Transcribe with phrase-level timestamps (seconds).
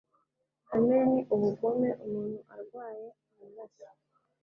[0.67, 3.83] Kamere ni ubugome, umuntu arwaye amaraso':